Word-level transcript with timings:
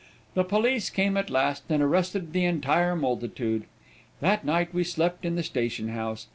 The 0.33 0.43
police 0.43 0.89
came 0.89 1.15
at 1.15 1.29
last, 1.29 1.65
and 1.69 1.79
arrested 1.79 2.33
the 2.33 2.43
entire 2.43 2.95
multitude. 2.95 3.65
That 4.19 4.43
night 4.43 4.73
we 4.73 4.83
slept 4.83 5.25
in 5.25 5.35
the 5.35 5.43
station 5.43 5.89
house. 5.89 6.25